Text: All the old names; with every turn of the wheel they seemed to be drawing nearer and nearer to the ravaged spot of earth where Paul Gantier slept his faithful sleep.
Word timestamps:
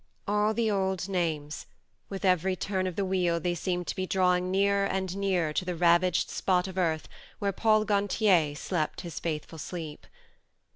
All 0.27 0.55
the 0.55 0.71
old 0.71 1.07
names; 1.07 1.67
with 2.09 2.25
every 2.25 2.55
turn 2.55 2.87
of 2.87 2.95
the 2.95 3.05
wheel 3.05 3.39
they 3.39 3.53
seemed 3.53 3.85
to 3.85 3.95
be 3.95 4.07
drawing 4.07 4.49
nearer 4.49 4.87
and 4.87 5.15
nearer 5.15 5.53
to 5.53 5.63
the 5.63 5.75
ravaged 5.75 6.27
spot 6.31 6.67
of 6.67 6.75
earth 6.79 7.07
where 7.37 7.51
Paul 7.51 7.85
Gantier 7.85 8.55
slept 8.57 9.01
his 9.01 9.19
faithful 9.19 9.59
sleep. 9.59 10.07